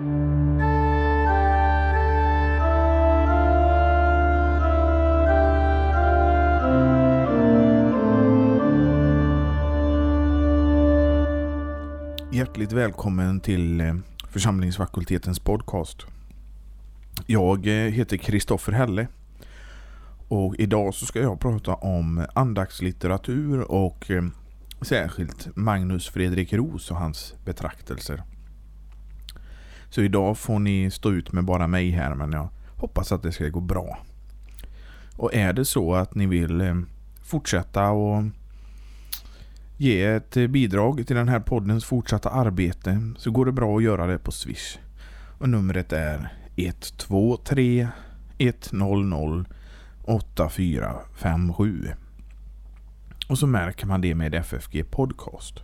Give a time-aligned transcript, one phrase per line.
[0.00, 0.12] Hjärtligt
[12.72, 13.94] välkommen till eh,
[14.28, 16.06] församlingsfakultetens podcast.
[17.26, 19.08] Jag eh, heter Kristoffer Helle
[20.28, 24.22] och idag så ska jag prata om andaktslitteratur och eh,
[24.82, 28.22] särskilt Magnus Fredrik Ros och hans betraktelser.
[29.90, 33.32] Så idag får ni stå ut med bara mig här men jag hoppas att det
[33.32, 33.98] ska gå bra.
[35.16, 36.74] Och är det så att ni vill eh,
[37.22, 38.24] fortsätta och
[39.76, 44.06] ge ett bidrag till den här poddens fortsatta arbete så går det bra att göra
[44.06, 44.78] det på Swish.
[45.38, 47.88] Och numret är 123
[48.38, 49.44] 100
[50.04, 51.88] 8457.
[53.28, 55.54] Och så märker man det med FFG Podcast.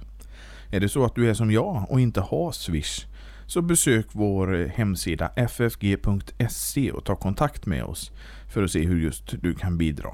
[0.70, 3.06] Är det så att du är som jag och inte har Swish
[3.46, 8.12] så besök vår eh, hemsida ffg.se och ta kontakt med oss
[8.52, 10.10] för att se hur just du kan bidra.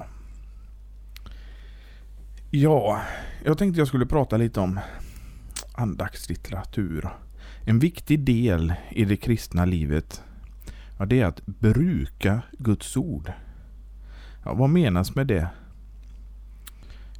[2.49, 3.01] Ja,
[3.43, 4.79] jag tänkte jag skulle prata lite om
[5.73, 7.09] andaktslitteratur.
[7.65, 10.23] En viktig del i det kristna livet
[10.97, 13.31] ja, det är att bruka Guds ord.
[14.45, 15.47] Ja, vad menas med det?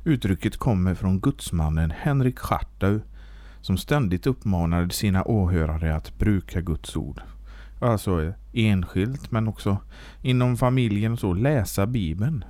[0.03, 2.99] Uttrycket kommer från gudsmannen Henrik Schartau
[3.63, 7.21] som ständigt uppmanade sina åhörare att bruka Guds ord.
[7.79, 9.77] Alltså enskilt men också
[10.21, 12.45] inom familjen och så läsa Bibeln.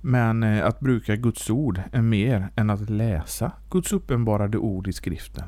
[0.00, 4.92] Men eh, att bruka Guds ord är mer än att läsa Guds uppenbarade ord i
[4.92, 5.46] skriften.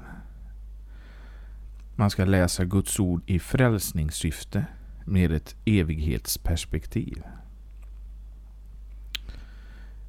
[1.96, 4.64] Man ska läsa Guds ord i frälsningssyfte
[5.04, 7.22] med ett evighetsperspektiv.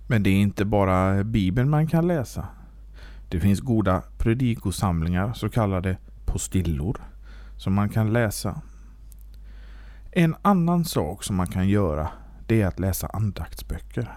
[0.08, 2.48] Men det är inte bara Bibeln man kan läsa.
[3.34, 6.98] Det finns goda predikosamlingar, så kallade postillor,
[7.58, 8.62] som man kan läsa.
[10.12, 12.10] En annan sak som man kan göra
[12.48, 14.12] det är att läsa andaktsböcker.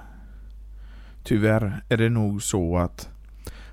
[1.22, 3.08] Tyvärr är det nog så att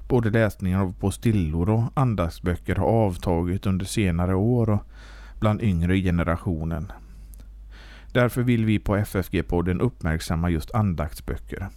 [0.10, 4.84] både läsningen av postillor och andaktsböcker har avtagit under senare år och
[5.40, 6.92] bland yngre generationen.
[8.12, 11.70] Därför vill vi på FFG-podden uppmärksamma just andaktsböcker.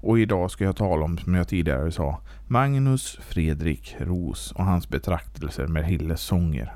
[0.00, 4.88] Och idag ska jag tala om, som jag tidigare sa, Magnus Fredrik Ros och hans
[4.88, 6.74] betraktelser med Hilles sånger.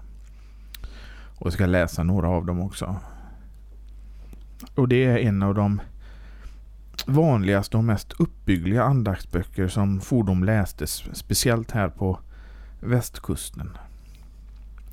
[1.38, 2.96] Och jag ska läsa några av dem också.
[4.74, 5.80] Och det är en av de
[7.06, 12.18] vanligaste och mest uppbyggliga andaktsböcker som fordom lästes, speciellt här på
[12.80, 13.76] västkusten.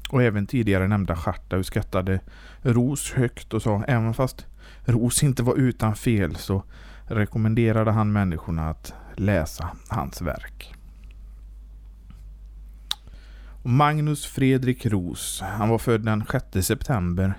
[0.09, 2.19] Och även tidigare nämnda Schartau skattade
[2.61, 4.45] Ros högt och sa även fast
[4.85, 6.63] Ros inte var utan fel så
[7.09, 10.73] rekommenderade han människorna att läsa hans verk.
[13.63, 17.33] Magnus Fredrik Ros, han var född den 6 september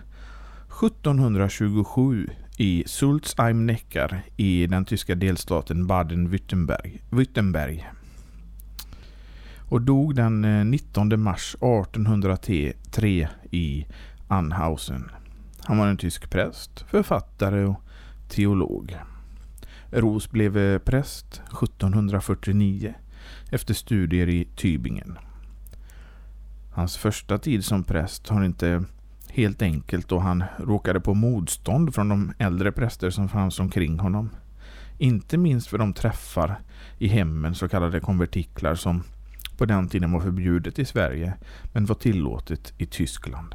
[0.83, 7.85] 1727 i Sulzheim-Neckar i den tyska delstaten Baden-Württemberg.
[9.69, 13.87] Och dog den eh, 19 mars 1803 i
[14.29, 15.11] Anhausen.
[15.65, 17.83] Han var en tysk präst, författare och
[18.29, 18.97] teolog.
[19.91, 22.95] Ros blev eh, präst 1749
[23.51, 25.19] efter studier i Tübingen.
[26.73, 28.85] Hans första tid som präst har inte
[29.29, 34.31] helt enkelt då han råkade på motstånd från de äldre präster som fanns omkring honom.
[34.99, 36.61] Inte minst för de träffar
[36.99, 39.03] i hemmen, så kallade konvertiklar, som
[39.57, 41.35] på den tiden var förbjudet i Sverige
[41.73, 43.55] men var tillåtet i Tyskland.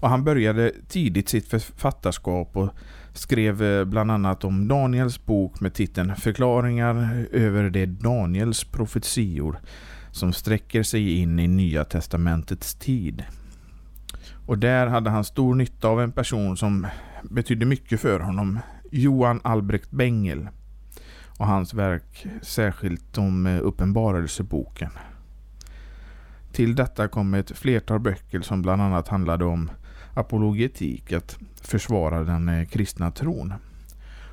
[0.00, 2.70] Och han började tidigt sitt författarskap och
[3.12, 9.60] skrev eh, bland annat om Daniels bok med titeln Förklaringar över det Daniels profetior
[10.10, 13.24] som sträcker sig in i Nya Testamentets tid.
[14.46, 16.86] Och där hade han stor nytta av en person som
[17.22, 18.58] betydde mycket för honom,
[18.90, 20.48] Johan Albrecht Bengel
[21.38, 24.90] och hans verk särskilt om eh, Uppenbarelseboken.
[26.52, 29.70] Till detta kom ett flertal böcker som bland annat handlade om
[30.14, 33.54] apologetik, att försvara den eh, kristna tron.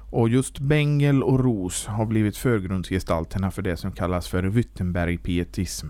[0.09, 5.87] Och just Bengel och Ros har blivit förgrundsgestalterna för det som kallas för Wittenberg-pietism.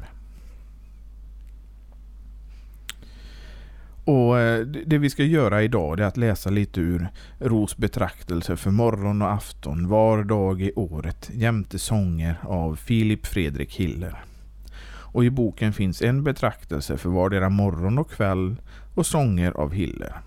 [4.07, 7.07] Och eh, det vi ska göra idag är att läsa lite ur
[7.39, 13.75] Ros betraktelse för morgon och afton var dag i året jämte sånger av Filip Fredrik
[13.75, 14.23] Hiller.
[15.11, 18.55] Och i boken finns en betraktelse för vardera morgon och kväll
[18.95, 20.21] och sånger av Hiller.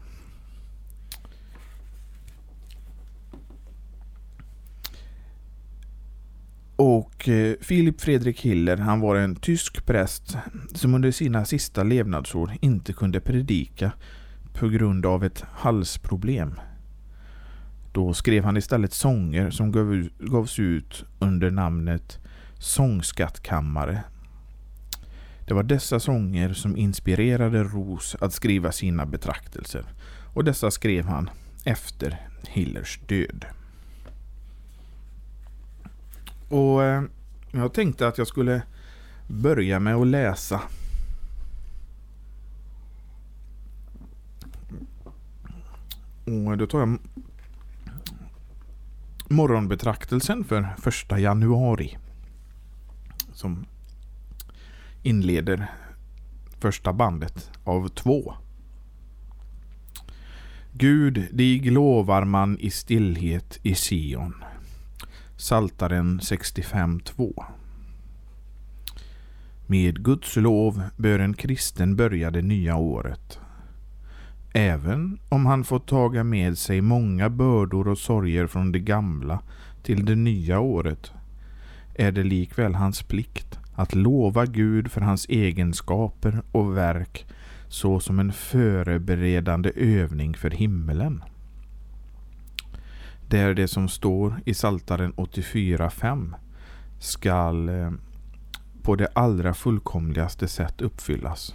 [6.77, 10.37] Och eh, Filip Fredrik Hiller han var en tysk präst
[10.75, 13.93] som under sina sista levnadsår inte kunde predika
[14.55, 16.55] på grund av ett halsproblem.
[17.93, 19.73] Då skrev han istället sånger som
[20.19, 22.19] gavs ut under namnet
[22.59, 24.03] Sångskattkammare.
[25.51, 29.85] Det var dessa sånger som inspirerade Ros att skriva sina betraktelser
[30.35, 31.31] och dessa skrev han
[31.65, 33.45] efter Hillers död.
[36.49, 37.03] Och eh,
[37.53, 38.63] jag tänkte att jag skulle
[39.27, 40.61] börja med att läsa
[46.25, 46.99] Och då tar jag
[49.29, 51.99] morgonbetraktelsen för första januari.
[53.33, 53.67] Som
[55.03, 55.71] inleder
[56.59, 58.35] första bandet av två.
[60.73, 64.35] Gud, dig lovar man i stillhet i Sion.
[65.37, 67.45] Saltaren 65.2
[69.67, 73.39] Med Guds lov bör en kristen börja det nya året.
[74.53, 79.43] Även om han får taga med sig många bördor och sorger från det gamla
[79.83, 81.13] till det nya året
[81.95, 87.27] är det likväl hans plikt att lova Gud för hans egenskaper och verk
[87.69, 91.25] så som en förberedande övning för himmelen.
[93.29, 96.35] Det är det som står i Saltaren 84.5
[96.99, 97.91] skall eh,
[98.83, 101.55] på det allra fullkomligaste sätt uppfyllas.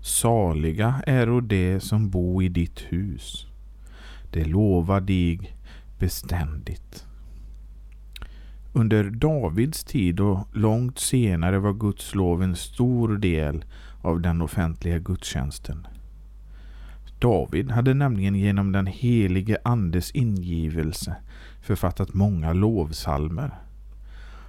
[0.00, 3.46] Saliga är det som bo i ditt hus.
[4.30, 5.56] Det lovar dig
[5.98, 7.06] beständigt.
[8.74, 13.64] Under Davids tid och långt senare var Guds lov en stor del
[14.02, 15.86] av den offentliga gudstjänsten.
[17.18, 21.16] David hade nämligen genom den helige Andes ingivelse
[21.60, 23.50] författat många lovsalmer.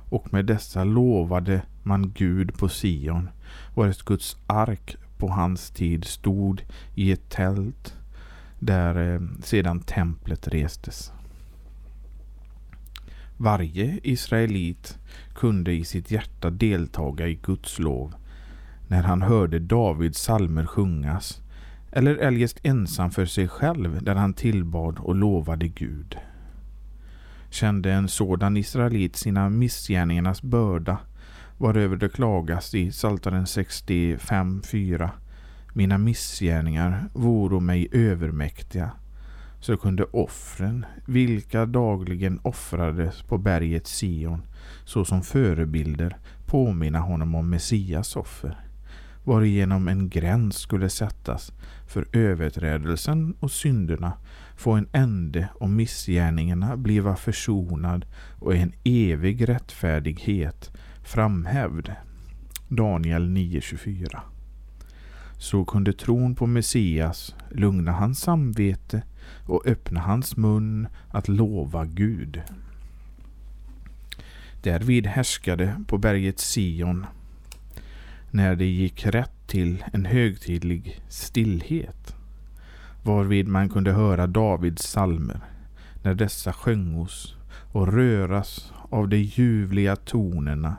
[0.10, 3.30] Och med dessa lovade man Gud på Sion
[3.76, 6.66] vars Guds ark på hans tid stod
[6.96, 7.96] i ett tält
[8.60, 11.12] där eh, sedan templet restes.
[13.44, 15.00] Varje israelit
[15.34, 18.14] kunde i sitt hjärta deltaga i Guds lov
[18.88, 21.42] när han hörde Davids salmer sjungas
[21.92, 26.18] eller eljest ensam för sig själv där han tillbad och lovade Gud.
[27.50, 30.98] Kände en sådan israelit sina missgärningarnas börda
[31.58, 35.10] varöver det klagas i Psaltaren 65.4
[35.74, 38.92] Mina missgärningar voro mig övermäktiga
[39.64, 44.42] så kunde offren, vilka dagligen offrades på berget Sion,
[44.86, 48.60] såsom förebilder påminna honom om Messias offer,
[49.24, 51.54] varigenom en gräns skulle sättas
[51.88, 54.14] för överträdelsen och synderna,
[54.56, 58.06] få en ände och missgärningarna bliva försonad
[58.40, 60.72] och en evig rättfärdighet
[61.04, 61.92] framhävd.
[62.68, 64.20] Daniel 9.24
[65.38, 69.02] Så kunde tron på Messias lugna hans samvete
[69.46, 72.42] och öppna hans mun att lova Gud.
[74.62, 77.06] Därvid härskade på berget Sion
[78.32, 82.16] när det gick rätt till en högtidlig stillhet
[83.04, 85.40] varvid man kunde höra Davids salmer
[86.04, 87.36] när dessa sjöngos
[87.72, 90.76] och röras av de ljuvliga tonerna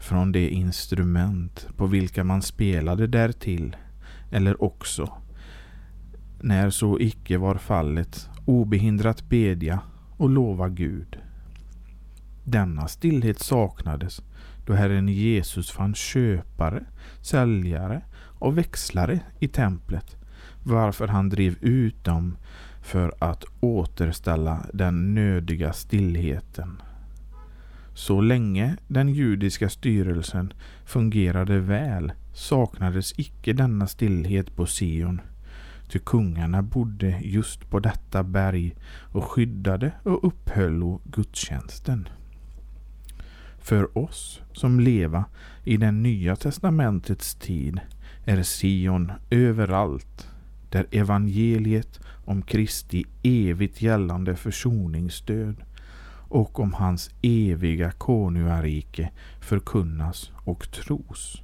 [0.00, 3.76] från de instrument på vilka man spelade därtill
[4.30, 5.12] eller också
[6.40, 9.80] när så icke var fallet, obehindrat bedja
[10.16, 11.18] och lova Gud.
[12.44, 14.22] Denna stillhet saknades
[14.66, 16.84] då Herren Jesus fann köpare,
[17.20, 18.02] säljare
[18.38, 20.16] och växlare i templet,
[20.62, 22.36] varför han drev ut dem
[22.82, 26.82] för att återställa den nödiga stillheten.
[27.94, 30.52] Så länge den judiska styrelsen
[30.84, 35.20] fungerade väl saknades icke denna stillhet på Sion
[35.88, 38.74] Ty kungarna bodde just på detta berg
[39.12, 42.08] och skyddade och upphöll gudstjänsten.
[43.58, 45.24] För oss som leva
[45.64, 47.80] i den nya testamentets tid
[48.24, 50.28] är Sion överallt
[50.70, 55.56] där evangeliet om Kristi evigt gällande försoningsstöd
[56.28, 61.42] och om hans eviga konungarike förkunnas och tros.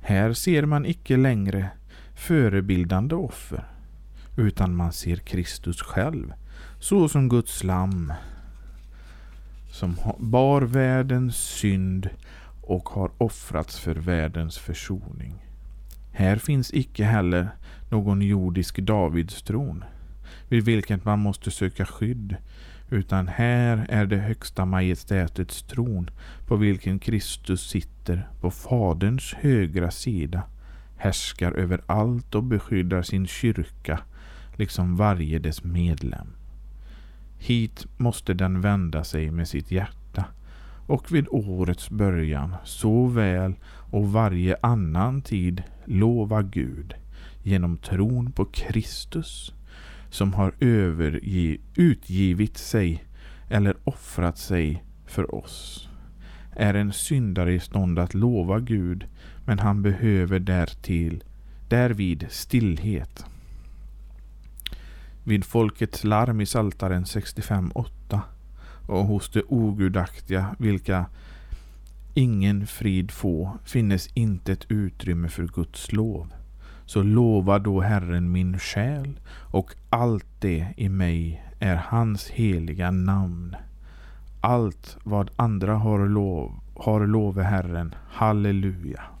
[0.00, 1.70] Här ser man icke längre
[2.18, 3.64] förebildande offer,
[4.36, 6.32] utan man ser Kristus själv
[6.80, 8.12] så som Guds lamm
[9.70, 12.08] som bar världens synd
[12.62, 15.44] och har offrats för världens försoning.
[16.12, 17.48] Här finns icke heller
[17.90, 19.84] någon jordisk Davidstron
[20.48, 22.36] vid vilken man måste söka skydd
[22.90, 26.10] utan här är det högsta majestätets tron
[26.46, 30.42] på vilken Kristus sitter på Faderns högra sida,
[30.98, 34.00] härskar över allt och beskyddar sin kyrka,
[34.56, 36.28] liksom varje dess medlem.
[37.38, 40.24] Hit måste den vända sig med sitt hjärta
[40.86, 43.54] och vid årets början såväl
[43.90, 46.94] och varje annan tid lova Gud
[47.42, 49.54] genom tron på Kristus
[50.10, 53.04] som har överge, utgivit sig
[53.48, 55.88] eller offrat sig för oss.
[56.56, 59.06] Är en syndare i stånd att lova Gud
[59.48, 61.24] men han behöver därtill
[61.68, 63.24] därvid stillhet.
[65.24, 68.20] Vid folkets larm i Saltaren 65.8
[68.86, 71.06] och hos de ogudaktiga vilka
[72.14, 76.32] ingen frid få finnes inte ett utrymme för Guds lov.
[76.86, 83.56] Så lova då Herren min själ och allt det i mig är hans heliga namn.
[84.40, 87.94] Allt vad andra har lov, har love Herren.
[88.08, 89.17] Halleluja.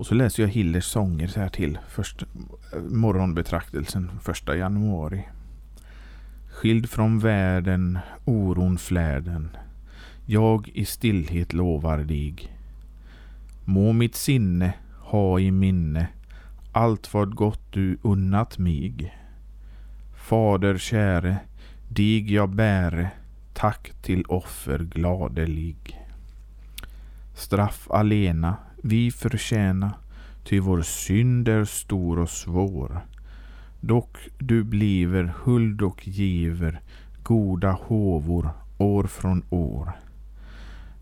[0.00, 2.22] Och så läser jag Hillers sånger så här till först,
[2.72, 5.28] eh, morgonbetraktelsen första januari.
[6.50, 9.56] Skild från världen, oron flärden.
[10.26, 12.34] Jag i stillhet lovar dig.
[13.64, 16.08] Må mitt sinne ha i minne
[16.72, 19.14] allt vad gott du unnat mig.
[20.28, 21.36] Fader käre,
[21.88, 23.10] dig jag bäre,
[23.54, 26.00] tack till offer gladelig.
[27.34, 29.92] Straff alena vi förtjäna,
[30.44, 33.00] ty vår synd är stor och svår.
[33.80, 36.80] Dock du bliver huld och giver
[37.22, 39.92] goda håvor år från år.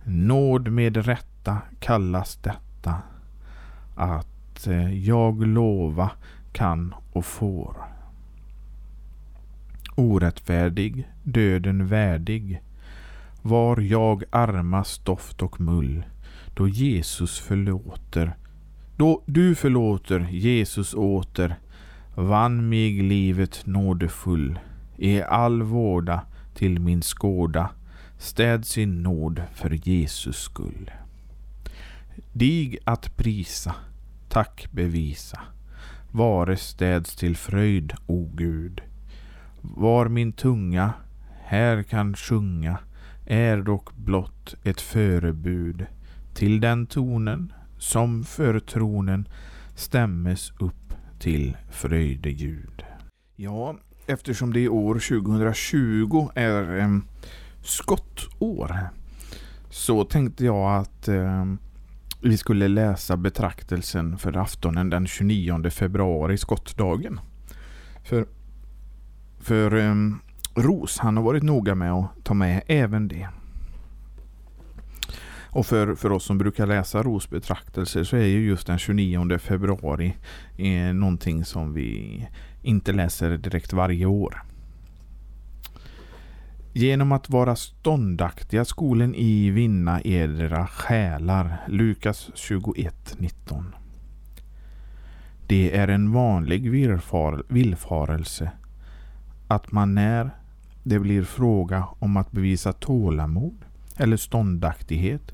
[0.04, 2.94] Nåd med rätta kallas detta,
[3.96, 6.10] att eh, jag lova
[6.52, 7.76] kan och får.
[9.94, 12.62] Orättfärdig, döden värdig,
[13.42, 16.04] var jag arma stoft och mull,
[16.58, 18.36] då Jesus förlåter,
[18.96, 21.54] då du förlåter Jesus åter,
[22.14, 24.58] vann mig livet nådefull,
[24.96, 26.20] i all vårda
[26.54, 27.70] till min skåda,
[28.18, 30.90] städ sin nåd för Jesus skull.
[32.32, 33.74] Dig att prisa,
[34.28, 35.40] tack bevisa,
[36.10, 38.80] vare städs till fröjd, o Gud.
[39.60, 40.92] Var min tunga
[41.44, 42.78] här kan sjunga,
[43.26, 45.86] är dock blott ett förebud
[46.38, 49.28] till den tonen som för tronen
[49.74, 52.84] stämmes upp till fröjdeljud.
[53.36, 53.76] Ja,
[54.06, 56.98] eftersom det i år 2020 är eh,
[57.62, 58.88] skottår
[59.70, 61.44] så tänkte jag att eh,
[62.22, 67.20] vi skulle läsa betraktelsen för aftonen den 29 februari, skottdagen.
[68.04, 68.26] För,
[69.40, 69.94] för eh,
[70.54, 73.28] Ros, han har varit noga med att ta med även det.
[75.50, 80.16] Och för, för oss som brukar läsa rosbetraktelser så är ju just den 29 februari
[80.56, 82.26] eh, någonting som vi
[82.62, 84.42] inte läser direkt varje år.
[86.72, 91.64] Genom att vara ståndaktiga skolen i vinna edra själar.
[91.68, 93.64] Lukas 21.19
[95.46, 98.50] Det är en vanlig villfar villfarelse
[99.48, 100.30] att man när
[100.82, 103.64] det blir fråga om att bevisa tålamod
[103.96, 105.32] eller ståndaktighet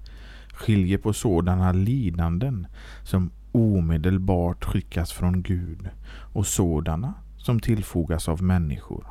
[0.54, 2.66] skiljer på sådana lidanden
[3.02, 5.88] som omedelbart skickas från Gud
[6.32, 9.06] och sådana som tillfogas av människor.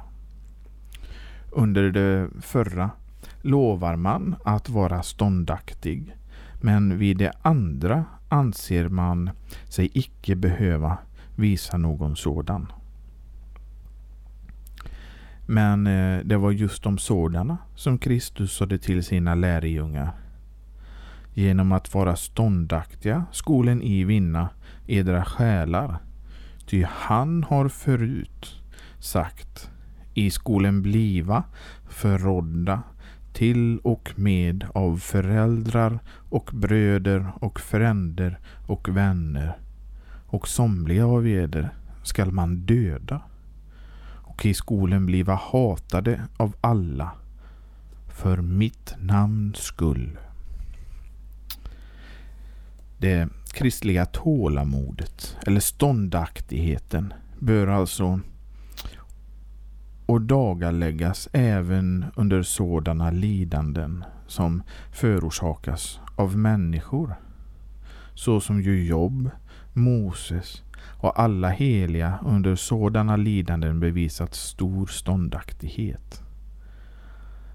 [1.51, 2.89] Under det förra
[3.41, 6.15] lovar man att vara ståndaktig
[6.61, 9.29] men vid det andra anser man
[9.69, 10.97] sig icke behöva
[11.35, 12.71] visa någon sådan.
[15.45, 20.11] Men eh, det var just de sådana som Kristus sade till sina lärjungar.
[21.33, 24.49] Genom att vara ståndaktiga skolen i vinna
[24.87, 25.97] edra själar.
[26.65, 28.61] Ty han har förut
[28.99, 29.69] sagt
[30.13, 31.43] i skolen bliva
[31.89, 32.83] förrådda
[33.33, 35.99] till och med av föräldrar
[36.29, 39.57] och bröder och fränder och vänner
[40.27, 41.69] och somliga av eder
[42.03, 43.21] skall man döda
[44.11, 47.11] och i skolen bliva hatade av alla
[48.07, 50.17] för mitt namns skull.
[53.03, 58.19] Det kristliga tålamodet eller ståndaktigheten bör alltså
[60.05, 60.21] och
[61.33, 67.15] även under sådana lidanden som förorsakas av människor.
[68.13, 69.29] Så som ju Job,
[69.73, 70.63] Moses,
[70.99, 76.23] och alla heliga under sådana lidanden bevisat stor ståndaktighet.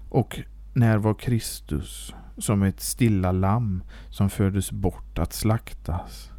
[0.09, 0.39] Och
[0.73, 6.31] när var Kristus som ett stilla lamm som fördes bort att slaktas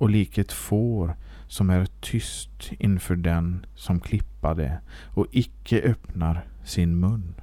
[0.00, 1.16] och lik ett får
[1.46, 4.80] som är tyst inför den som klippade
[5.14, 7.34] och icke öppnar sin mun.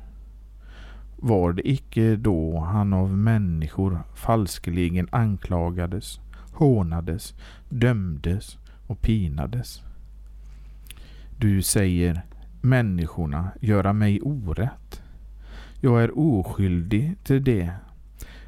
[1.15, 6.19] Var det icke då han av människor falskeligen anklagades,
[6.53, 7.35] hånades,
[7.69, 9.81] dömdes och pinades?
[11.39, 12.21] Du säger
[12.61, 15.01] människorna göra mig orätt.
[15.81, 17.71] Jag är oskyldig till det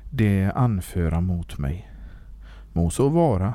[0.09, 1.91] de anföra mot mig.
[2.73, 3.53] Må så vara,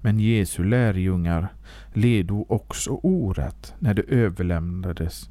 [0.00, 1.52] men Jesu lärjungar
[1.92, 5.30] ledo också orätt när de överlämnades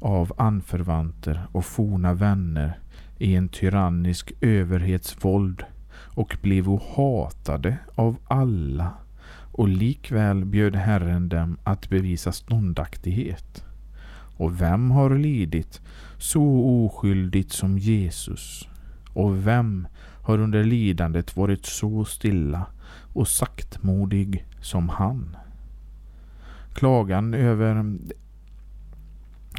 [0.00, 2.78] av anförvanter och forna vänner
[3.18, 6.66] i en tyrannisk överhetsvåld och blev
[6.96, 8.92] hatade av alla
[9.52, 13.64] och likväl bjöd Herren dem att bevisa ståndaktighet.
[14.36, 15.80] Och vem har lidit
[16.18, 16.42] så
[16.84, 18.68] oskyldigt som Jesus?
[19.16, 19.88] Och vem
[20.22, 22.66] har under lidandet varit så stilla
[23.12, 25.36] och saktmodig som han?
[26.74, 27.96] Klagan över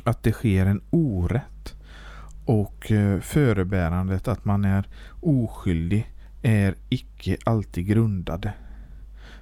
[0.03, 1.75] att det sker en orätt
[2.45, 4.87] och eh, förebärandet att man är
[5.21, 8.53] oskyldig är icke alltid grundade.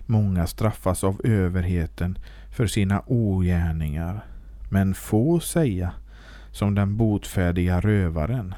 [0.05, 2.17] Många straffas av överheten
[2.51, 4.25] för sina ogärningar,
[4.69, 5.91] men få säga
[6.51, 8.55] som den botfärdiga rövaren.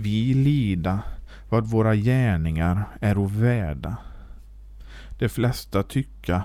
[0.00, 1.02] Vi lida
[1.48, 3.96] vad våra gärningar är värda.
[5.18, 6.44] De flesta tycka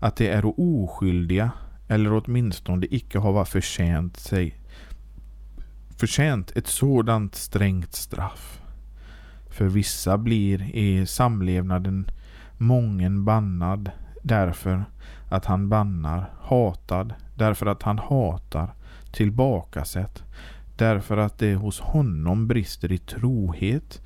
[0.00, 1.50] att de är oskyldiga
[1.88, 4.58] eller åtminstone icke hava förtjänt sig
[5.96, 8.60] förtjänt ett sådant strängt straff.
[9.50, 12.10] För vissa blir i samlevnaden
[12.58, 13.90] mången bannad
[14.22, 14.84] därför
[15.30, 18.74] att han bannar, hatad därför att han hatar,
[19.12, 20.22] tillbakasätt
[20.76, 24.02] därför att det hos honom brister i trohet,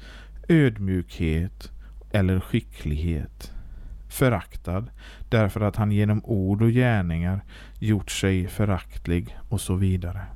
[0.49, 1.73] ödmjukhet
[2.13, 3.53] eller skicklighet
[4.09, 4.85] föraktad
[5.29, 7.45] därför att han genom ord och gärningar
[7.79, 10.27] gjort sig föraktlig och så vidare.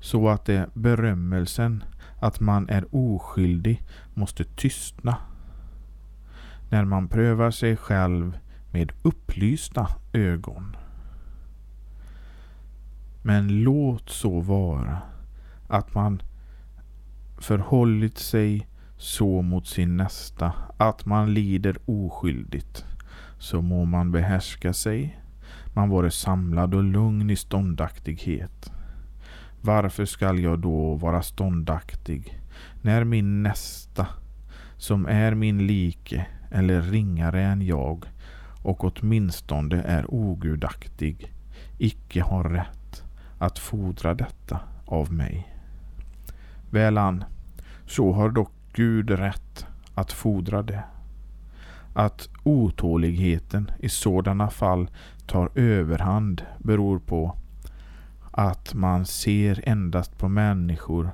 [0.00, 1.84] Så att det berömmelsen
[2.20, 3.82] att man är oskyldig
[4.14, 5.16] måste tystna.
[6.70, 8.38] När man prövar sig själv
[8.70, 10.76] med upplysta ögon.
[13.26, 14.98] Men låt så vara
[15.68, 16.22] att man
[17.38, 22.84] förhållit sig så mot sin nästa att man lider oskyldigt,
[23.38, 25.20] så må man behärska sig,
[25.74, 28.72] man vare samlad och lugn i ståndaktighet.
[29.60, 32.40] Varför skall jag då vara ståndaktig
[32.82, 34.06] när min nästa,
[34.76, 38.04] som är min like eller ringare än jag
[38.62, 41.32] och åtminstone är ogudaktig,
[41.78, 42.83] icke har rätt
[43.44, 45.54] att fordra detta av mig?
[46.70, 47.24] Välan,
[47.86, 50.84] så har dock Gud rätt att fordra det.
[51.94, 54.88] Att otåligheten i sådana fall
[55.26, 57.36] tar överhand beror på
[58.30, 61.10] att man ser endast på människor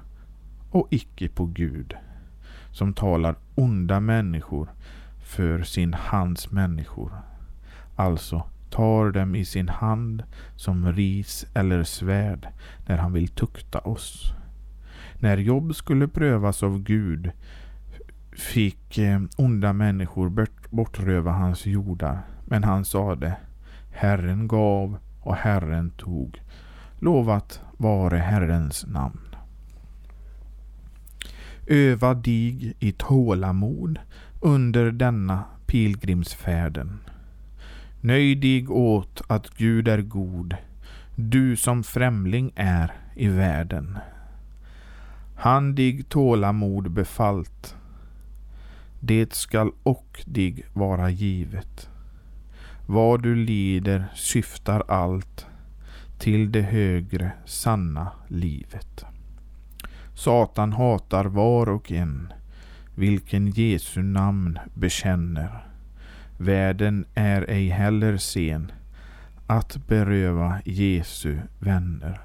[0.71, 1.95] och icke på Gud
[2.71, 4.69] som talar onda människor
[5.25, 7.13] för sin hands människor.
[7.97, 10.23] Alltså tar dem i sin hand
[10.57, 12.49] som ris eller svärd
[12.87, 14.33] när han vill tukta oss.
[15.19, 17.31] När Jobb skulle prövas av Gud
[18.33, 22.21] fick eh, onda människor bortröva hans jordar.
[22.45, 23.37] Men han sade
[23.91, 26.43] Herren gav och Herren tog.
[26.99, 29.21] Lovat vare Herrens namn.
[31.67, 33.99] Öva dig i tålamod
[34.41, 36.99] under denna pilgrimsfärden.
[38.03, 40.57] Nöj dig åt att Gud är god,
[41.17, 43.99] du som främling är i världen.
[45.37, 47.77] Han dig tålamod befallt,
[49.01, 51.89] det skall och dig vara givet.
[52.87, 55.47] Vad du lider syftar allt
[56.19, 59.05] till det högre sanna livet.
[60.15, 62.33] Satan hatar var och en,
[62.95, 65.70] vilken Jesu namn bekänner.
[66.43, 68.73] Världen är ej heller sen
[69.47, 72.21] att beröva Jesu vänner.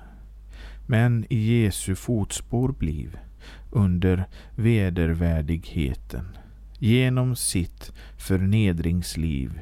[0.86, 3.18] Men i Jesu fotspår bliv
[3.72, 4.26] under
[4.56, 6.38] vedervärdigheten
[6.80, 9.60] Genom sitt förnedringsliv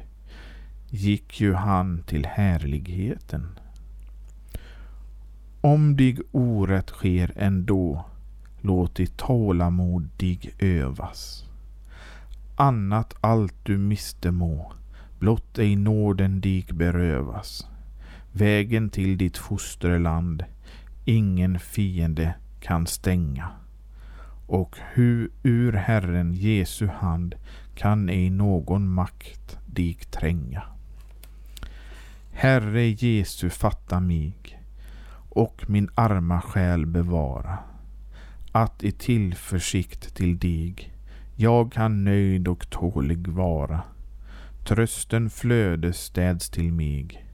[0.90, 3.58] gick ju han till härligheten.
[5.60, 8.04] Om dig orätt sker ändå,
[8.60, 11.43] låt ditt tålamod dig övas
[12.56, 14.72] annat allt du miste må,
[15.18, 17.66] blott ej nåden dig berövas.
[18.32, 20.44] Vägen till ditt fosterland
[21.04, 23.50] ingen fiende kan stänga.
[24.46, 27.34] Och hu ur Herren Jesu hand
[27.74, 30.62] kan ej någon makt dig tränga.
[32.32, 34.60] Herre Jesu fatta mig
[35.28, 37.58] och min arma själ bevara
[38.52, 40.93] att i tillförsikt till dig
[41.36, 43.82] jag kan nöjd och tålig vara.
[44.64, 47.26] Trösten flöde städs till mig,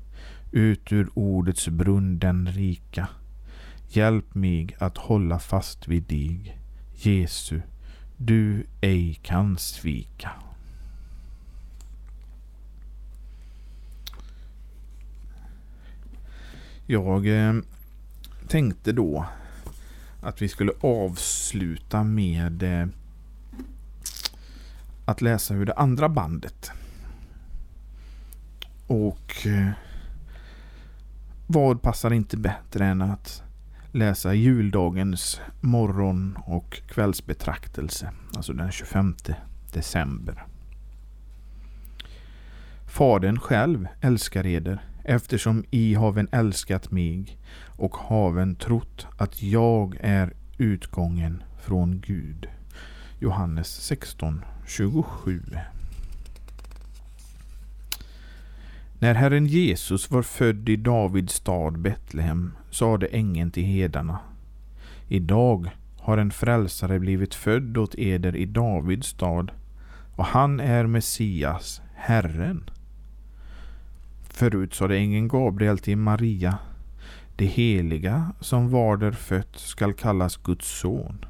[0.53, 3.09] ut ur ordets brunn den rika.
[3.89, 6.59] Hjälp mig att hålla fast vid dig,
[6.95, 7.61] Jesu,
[8.17, 10.31] du ej kan svika.
[16.87, 17.55] Jag eh,
[18.49, 19.27] tänkte då
[20.21, 22.87] att vi skulle avsluta med eh,
[25.11, 26.71] att läsa hur det andra bandet.
[28.87, 29.71] Och eh,
[31.47, 33.43] vad passar inte bättre än att
[33.93, 39.15] läsa juldagens morgon och kvällsbetraktelse, alltså den 25
[39.73, 40.45] december.
[42.87, 50.33] Fadern själv älskar eder eftersom i haven älskat mig och haven trott att jag är
[50.59, 52.49] utgången från Gud.
[53.19, 55.43] Johannes 16, 27.
[58.99, 64.19] När Herren Jesus var född i Davids stad Betlehem sade ängeln till hedarna.
[65.09, 69.51] Idag har en frälsare blivit född åt eder i Davids stad
[70.17, 72.71] och han är Messias, Herren.
[74.29, 76.59] Förut sade ängeln Gabriel till Maria.
[77.37, 81.25] Det heliga som var där fött skall kallas Guds son.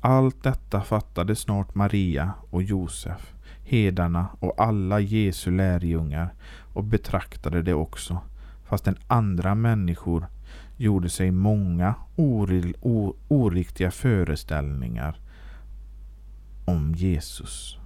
[0.00, 6.34] Allt detta fattade snart Maria och Josef, hedarna och alla Jesu lärjungar
[6.72, 8.18] och betraktade det också,
[8.64, 10.26] fastän andra människor
[10.76, 11.94] gjorde sig många
[13.28, 15.20] oriktiga föreställningar
[16.64, 17.78] om Jesus.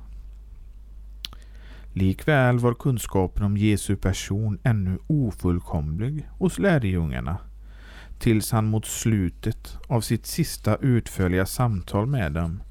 [1.93, 7.39] Likväl var kunskapen om Jesu person ännu ofullkomlig hos lärjungarna
[8.23, 12.63] tills han mot slutet av sitt sista utförliga samtal med dem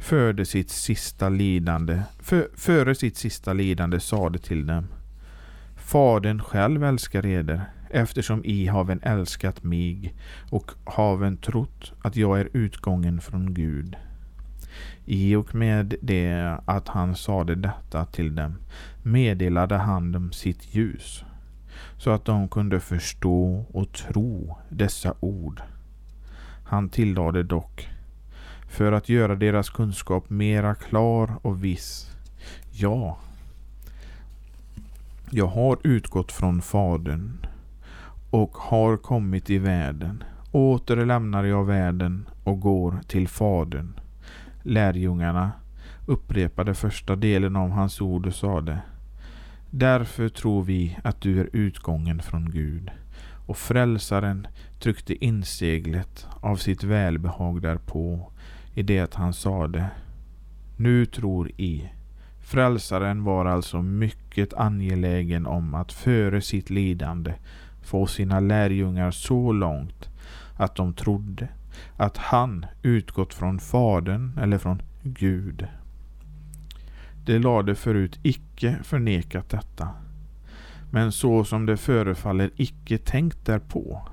[0.00, 4.86] förde sitt sista lidande, för, före sitt sista lidande sade till dem
[5.76, 10.14] Fadern själv älskar eder eftersom i haven älskat mig
[10.50, 13.96] och haven trott att jag är utgången från Gud.
[15.06, 18.54] I och med det att han sade detta till dem
[19.02, 21.24] meddelade han dem sitt ljus
[21.96, 25.62] så att de kunde förstå och tro dessa ord.
[26.64, 27.88] Han tillade dock
[28.68, 32.10] för att göra deras kunskap mera klar och viss.
[32.72, 33.18] Ja,
[35.30, 37.46] jag har utgått från Fadern
[38.30, 40.24] och har kommit i världen.
[40.52, 43.92] Åter lämnar jag världen och går till Fadern.
[44.62, 45.52] Lärjungarna
[46.06, 48.78] upprepade första delen av hans ord och sade
[49.70, 52.90] Därför tror vi att du är utgången från Gud.
[53.46, 54.46] Och frälsaren
[54.80, 58.32] tryckte inseglet av sitt välbehag därpå
[58.74, 59.90] i det att han sade
[60.76, 61.90] Nu tror i.
[62.40, 67.34] Frälsaren var alltså mycket angelägen om att före sitt lidande
[67.82, 70.08] få sina lärjungar så långt
[70.56, 71.48] att de trodde
[71.96, 75.66] att han utgått från Fadern eller från Gud.
[77.28, 79.88] De lade förut icke förnekat detta,
[80.90, 84.08] men så som det förefaller icke tänkt därpå.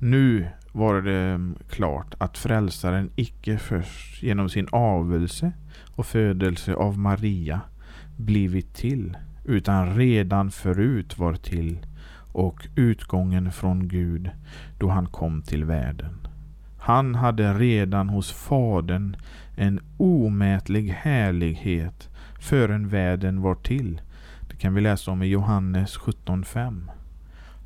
[0.00, 5.52] Nu var det klart att frälsaren icke först genom sin avelse
[5.96, 7.60] och födelse av Maria
[8.16, 11.86] blivit till, utan redan förut var till
[12.32, 14.30] och utgången från Gud
[14.78, 16.26] då han kom till världen.
[16.78, 19.16] Han hade redan hos Fadern
[19.56, 22.08] en omätlig härlighet
[22.40, 24.00] förrän världen var till.
[24.50, 26.88] Det kan vi läsa om i Johannes 17.5.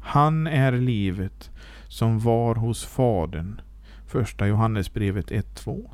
[0.01, 1.51] Han är livet
[1.89, 3.61] som var hos Fadern.
[4.07, 5.91] Första Johannesbrevet 1.2.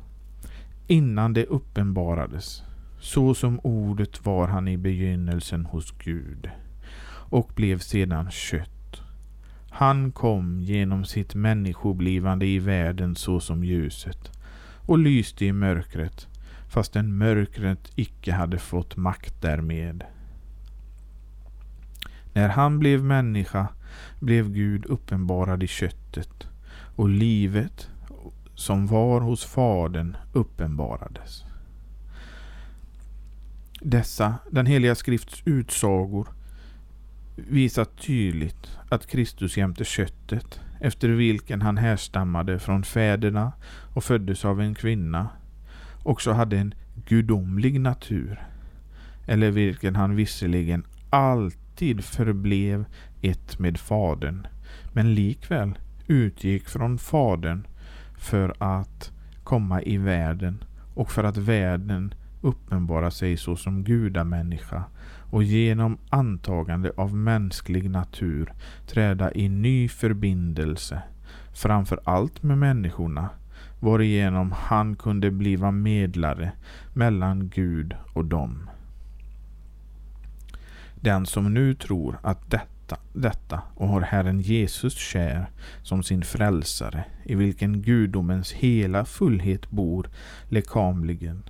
[0.87, 2.63] Innan det uppenbarades.
[2.99, 6.49] Så som ordet var han i begynnelsen hos Gud
[7.29, 8.75] och blev sedan kött
[9.75, 14.31] han kom genom sitt människoblivande i världen såsom ljuset
[14.85, 16.27] och lyste i mörkret,
[16.69, 20.03] fastän mörkret icke hade fått makt därmed.
[22.33, 23.67] När han blev människa
[24.19, 26.47] blev Gud uppenbarad i köttet
[26.95, 27.89] och livet
[28.55, 31.43] som var hos Fadern uppenbarades.
[33.81, 36.27] Dessa, den heliga skrifts utsagor,
[37.35, 43.51] visar tydligt att Kristus jämte köttet, efter vilken han härstammade från fäderna
[43.93, 45.29] och föddes av en kvinna,
[46.03, 46.73] också hade en
[47.07, 48.41] gudomlig natur,
[49.25, 52.85] eller vilken han visserligen alltid förblev
[53.21, 54.47] ett med Fadern,
[54.93, 57.67] men likväl utgick från Fadern
[58.17, 59.11] för att
[59.43, 60.63] komma i världen
[60.95, 64.83] och för att världen uppenbara sig såsom gudamänniska
[65.29, 68.53] och genom antagande av mänsklig natur
[68.87, 71.01] träda i ny förbindelse,
[71.53, 73.29] framför allt med människorna,
[73.79, 76.51] varigenom han kunde bliva medlare
[76.93, 78.69] mellan Gud och dem.
[80.95, 85.49] Den som nu tror att detta, detta och har Herren Jesus kär
[85.83, 90.09] som sin frälsare, i vilken gudomens hela fullhet bor
[90.49, 91.43] lekamligen,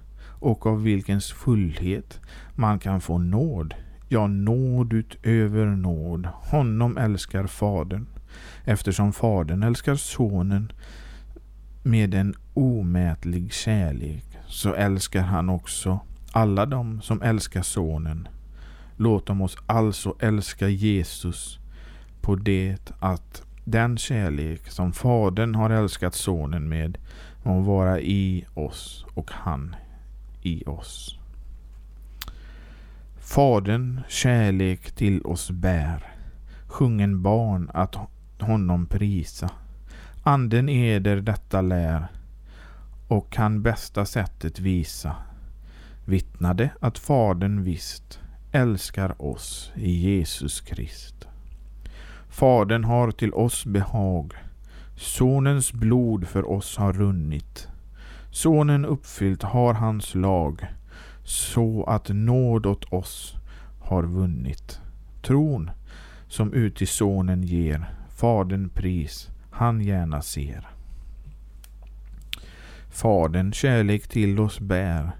[0.45, 2.19] och av vilkens fullhet
[2.55, 3.73] man kan få nåd,
[4.09, 6.25] ja nåd utöver nåd.
[6.25, 8.05] Honom älskar Fadern,
[8.63, 10.71] eftersom Fadern älskar Sonen
[11.83, 15.99] med en omätlig kärlek, så älskar han också
[16.31, 18.27] alla dem som älskar Sonen.
[18.97, 21.59] Låt dem oss alltså älska Jesus
[22.21, 26.97] på det att den kärlek som Fadern har älskat Sonen med
[27.43, 29.75] må vara i oss och han
[30.45, 31.19] i oss.
[33.19, 36.13] Fadern kärlek till oss bär,
[36.67, 37.95] sjungen barn att
[38.39, 39.49] honom prisa.
[40.23, 42.07] Anden eder detta lär
[43.07, 45.15] och kan bästa sättet visa.
[46.05, 48.19] Vittnade att Fadern visst
[48.51, 51.27] älskar oss i Jesus Krist.
[52.29, 54.33] Fadern har till oss behag,
[54.95, 57.67] Sonens blod för oss har runnit.
[58.35, 60.65] Sonen uppfyllt har hans lag,
[61.23, 63.35] så att nåd åt oss
[63.81, 64.79] har vunnit.
[65.21, 65.71] Tron
[66.27, 70.67] som ut i Sonen ger, Fadern pris han gärna ser.
[72.89, 75.11] Fadern kärlek till oss bär,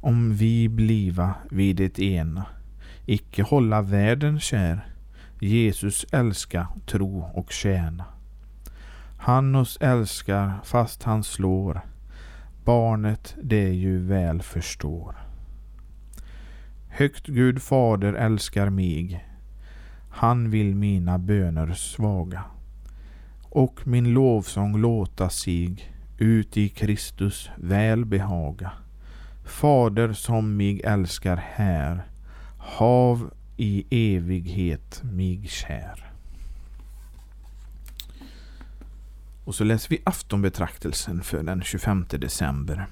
[0.00, 2.46] om vi bliva vid det ena,
[3.06, 4.86] icke hålla världen kär,
[5.40, 8.04] Jesus älska, tro och tjäna.
[9.18, 11.80] Han oss älskar fast han slår,
[12.70, 15.16] barnet det ju väl förstår.
[16.88, 19.24] Högt Gud fader älskar mig,
[20.10, 22.44] han vill mina böner svaga
[23.42, 25.76] och min lovsång låta sig
[26.18, 28.72] ut i Kristus väl behaga.
[29.44, 32.02] Fader som mig älskar här,
[32.58, 33.84] hav i
[34.16, 36.09] evighet mig kär.
[39.44, 42.86] Och så läser vi aftonbetraktelsen för den 25 december.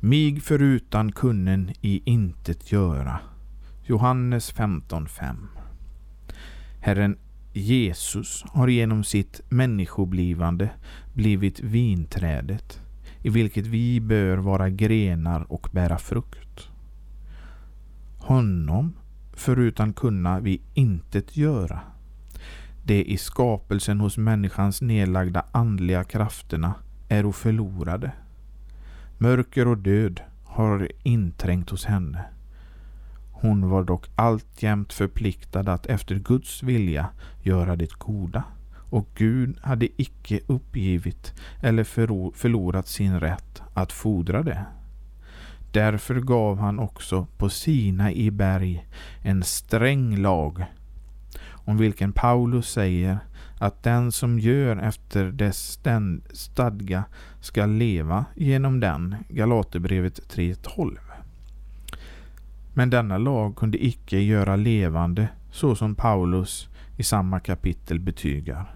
[0.00, 3.20] Mig förutan kunnen i intet göra.
[3.82, 5.36] Johannes 15.5
[6.80, 7.16] Herren
[7.52, 10.70] Jesus har genom sitt människoblivande
[11.12, 12.80] blivit vinträdet
[13.22, 16.68] i vilket vi bör vara grenar och bära frukt.
[18.18, 18.96] Honom
[19.32, 21.80] förutan kunna vi intet göra
[22.86, 26.74] det i skapelsen hos människans nedlagda andliga krafterna
[27.08, 28.12] är förlorade.
[29.18, 32.24] Mörker och död har inträngt hos henne.
[33.32, 37.08] Hon var dock alltjämt förpliktad att efter Guds vilja
[37.42, 38.44] göra det goda
[38.90, 41.84] och Gud hade icke uppgivit eller
[42.34, 44.64] förlorat sin rätt att fordra det.
[45.72, 48.86] Därför gav han också på Sina i berg
[49.22, 50.64] en sträng lag
[51.64, 53.18] om vilken Paulus säger
[53.58, 55.78] att den som gör efter dess
[56.32, 57.04] stadga
[57.40, 60.96] ska leva genom den, Galaterbrevet 3.12.
[62.74, 68.74] Men denna lag kunde icke göra levande så som Paulus i samma kapitel betygar.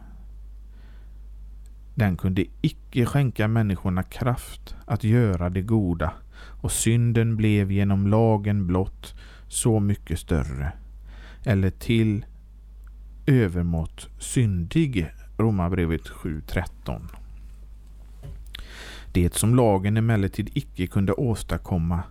[1.94, 8.66] Den kunde icke skänka människorna kraft att göra det goda och synden blev genom lagen
[8.66, 9.14] blott
[9.48, 10.72] så mycket större
[11.44, 12.24] eller till
[13.28, 15.10] övermått syndig.
[15.36, 17.00] Romarbrevet 7.13.
[19.12, 22.02] Det som lagen emellertid icke kunde åstadkomma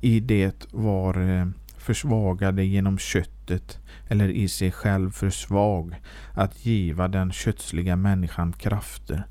[0.00, 6.00] i det var eh, försvagade genom köttet eller i sig själv för svag
[6.34, 9.22] att giva den kötsliga människan krafter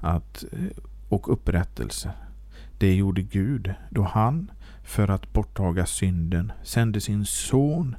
[0.00, 2.12] att, eh, och upprättelse.
[2.78, 4.50] Det gjorde Gud då han,
[4.84, 7.96] för att borttaga synden, sände sin son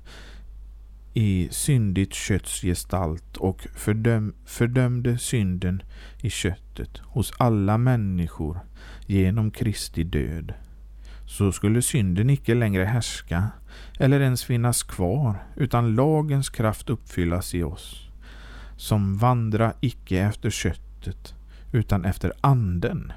[1.13, 5.82] i syndigt kötts gestalt och fördöm, fördömde synden
[6.21, 8.60] i köttet hos alla människor
[9.06, 10.54] genom Kristi död,
[11.26, 13.47] så skulle synden icke längre härska
[13.99, 18.10] eller ens finnas kvar, utan lagens kraft uppfyllas i oss,
[18.78, 21.36] som vandra icke efter köttet,
[21.71, 23.12] utan efter anden.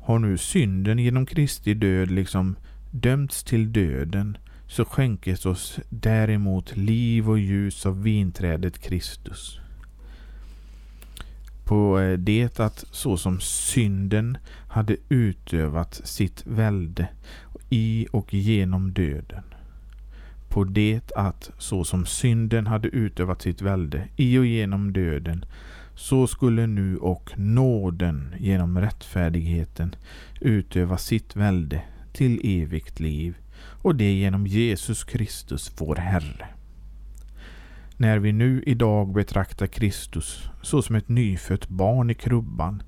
[0.00, 2.56] Har nu synden genom Kristi död liksom
[2.90, 4.36] dömts till döden,
[4.72, 9.60] så skänkes oss däremot liv och ljus av vinträdet Kristus
[11.64, 17.08] på eh, det att så som synden hade utövat sitt välde
[17.70, 19.42] i och genom döden.
[20.48, 25.44] På det att så som synden hade utövat sitt välde i och genom döden
[25.94, 29.94] så skulle nu och nåden genom rättfärdigheten
[30.40, 31.82] utöva sitt välde
[32.12, 33.36] till evigt liv
[33.82, 36.46] och det genom Jesus Kristus vår Herre.
[37.96, 42.82] När vi nu idag betraktar Kristus såsom ett nyfött barn i krubban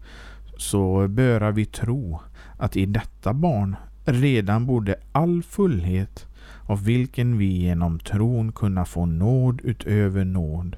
[0.56, 2.20] så böra vi tro
[2.58, 6.26] att i detta barn redan borde all fullhet
[6.66, 10.76] av vilken vi genom tron kunna få nåd utöver nåd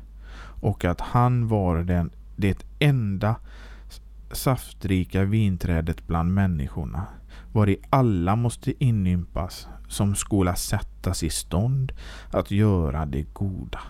[0.61, 3.37] och att han var den, det enda
[4.33, 7.07] saftrika vinträdet bland människorna
[7.57, 11.92] vari alla måste inympas som skola sättas i stånd
[12.31, 13.81] att göra det goda.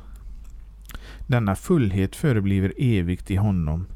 [1.26, 3.86] Denna fullhet förebliver evigt i honom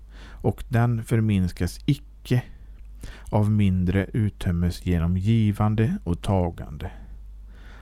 [0.43, 2.43] och den förminskas icke
[3.31, 6.91] av mindre uttömmes genom givande och tagande.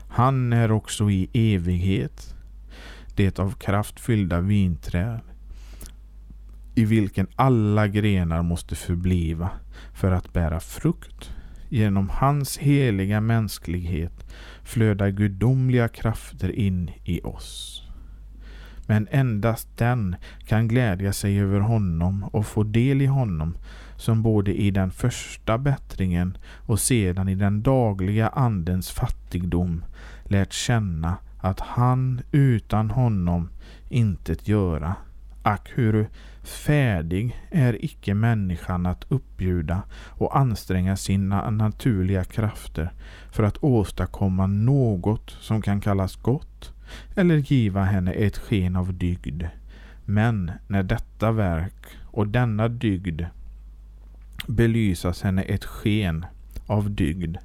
[0.08, 2.34] Han är också i evighet
[3.16, 5.20] det av kraft fyllda vinträd
[6.74, 9.50] i vilken alla grenar måste förbliva
[9.94, 11.37] för att bära frukt.
[11.68, 14.26] Genom hans heliga mänsklighet
[14.62, 17.82] flödar gudomliga krafter in i oss.
[18.86, 23.56] Men endast den kan glädja sig över honom och få del i honom
[23.96, 29.84] som både i den första bättringen och sedan i den dagliga andens fattigdom
[30.24, 33.48] lärt känna att han utan honom
[33.88, 34.94] intet göra.
[35.42, 36.08] Ack hur
[36.48, 42.92] färdig är icke människan att uppbjuda och anstränga sina naturliga krafter
[43.30, 46.72] för att åstadkomma något som kan kallas gott
[47.16, 49.44] eller giva henne ett sken av dygd.
[50.04, 53.22] Men när detta verk och denna dygd
[54.46, 56.26] belysas henne ett sken
[56.66, 57.36] av dygd.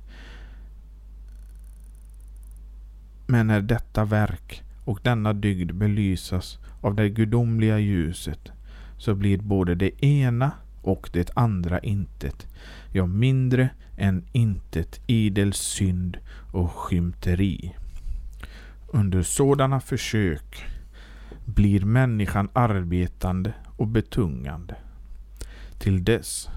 [3.28, 8.52] Men när detta verk och denna dygd belysas av det gudomliga ljuset
[8.98, 10.52] så blir både det ena
[10.82, 12.48] och det andra intet,
[12.92, 16.18] ja mindre än intet idel synd
[16.52, 17.76] och skymteri.
[18.88, 20.66] Under sådana försök
[21.46, 24.76] blir människan arbetande och betungande.
[25.80, 26.50] Till dess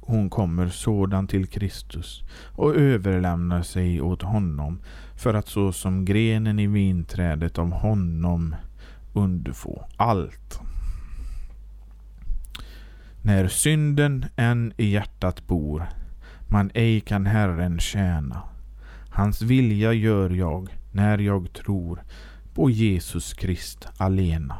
[0.00, 2.22] hon kommer sådan till Kristus
[2.56, 4.80] och överlämnar sig åt honom
[5.16, 8.54] för att så som grenen i vinträdet av honom
[9.12, 10.69] undfå allt.
[13.22, 15.86] När synden än i hjärtat bor,
[16.48, 18.42] man ej kan Herren tjäna.
[19.10, 22.02] Hans vilja gör jag när jag tror
[22.54, 24.56] på Jesus Krist alena.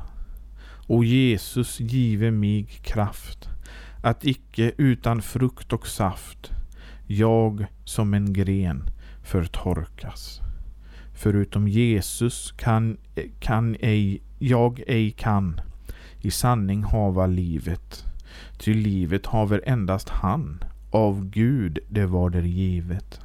[0.87, 3.49] O Jesus give mig kraft
[4.03, 6.51] att icke utan frukt och saft
[7.07, 8.91] jag som en gren
[9.23, 10.41] förtorkas.
[11.15, 12.97] Förutom Jesus kan,
[13.41, 15.61] kan ej, jag ej kan
[16.21, 18.10] i sanning hava livet.
[18.59, 23.21] Ty livet haver endast han, av Gud det var där givet.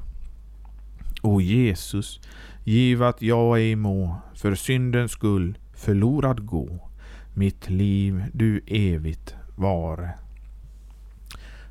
[1.21, 2.19] O Jesus,
[2.63, 6.89] giv att jag ej må för syndens skull förlorad gå,
[7.33, 10.13] mitt liv du evigt vare.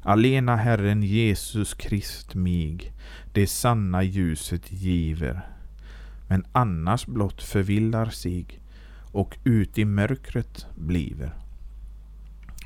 [0.03, 2.93] Alena Herren Jesus Krist mig
[3.33, 5.49] det sanna ljuset giver,
[6.29, 8.47] men annars blott förvillar sig
[9.13, 11.44] och ut i mörkret bliver.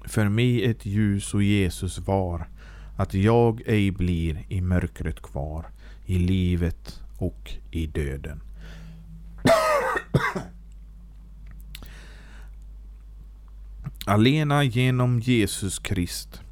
[0.08, 2.48] För mig ett ljus och Jesus var,
[2.96, 5.66] att jag ej blir i mörkret kvar,
[6.06, 8.40] i livet och i döden.
[14.06, 16.42] Alena genom Jesus Krist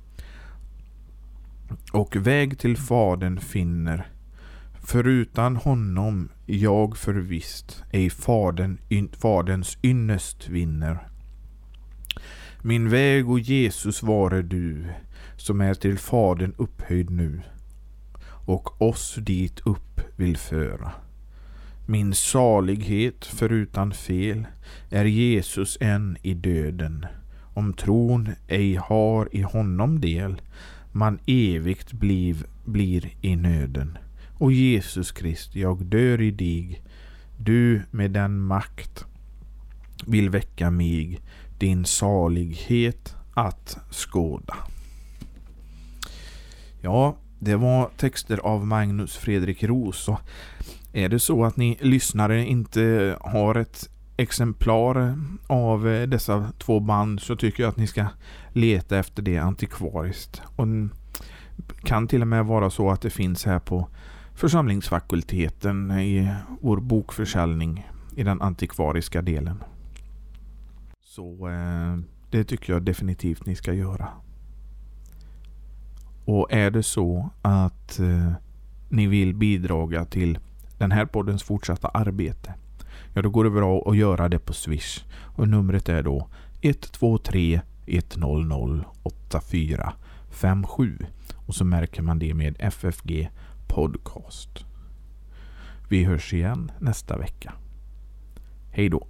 [1.93, 4.09] och väg till Fadern finner.
[4.83, 8.79] Förutan honom jag förvisst ej fadern,
[9.21, 11.09] Faderns ynnest vinner.
[12.67, 14.85] Min väg och Jesus vare du,
[15.37, 17.41] som är till Fadern upphöjd nu
[18.23, 20.93] och oss dit upp vill föra.
[21.87, 24.47] Min salighet förutan fel
[24.91, 27.07] är Jesus än i döden.
[27.55, 30.43] Om tron ej har i honom del
[30.93, 33.99] man evigt bliv, blir i nöden.
[34.39, 36.83] Och Jesus Krist, jag dör i dig.
[37.39, 39.05] Du med den makt
[40.07, 41.21] vill väcka mig,
[41.59, 44.57] din salighet att skåda.
[46.81, 50.09] Ja, det var texter av Magnus Fredrik Ros.
[50.09, 50.21] Och
[50.93, 57.21] är det så att ni lyssnare inte har ett exemplar av eh, dessa två band
[57.21, 58.07] så tycker jag att ni ska
[58.53, 60.43] leta efter det antikvariskt.
[60.57, 60.67] Och
[61.83, 63.89] kan till och med vara så att det finns här på
[64.35, 69.65] församlingsfakulteten i vår bokförsäljning i den antikvariska delen.
[71.17, 71.97] Så eh,
[72.31, 74.09] det tycker jag definitivt ni ska göra.
[76.25, 78.33] Och är det så att eh,
[78.89, 80.39] ni vill bidra till
[80.79, 82.55] den här poddens fortsatta arbete,
[83.15, 85.05] ja då går det bra att göra det på Swish.
[85.37, 86.29] Och numret är då
[86.61, 90.99] 123 100 8457
[91.47, 93.31] och så märker man det med FFG
[93.69, 94.65] Podcast.
[95.89, 97.53] Vi hörs igen nästa vecka.
[98.71, 99.07] Hej då!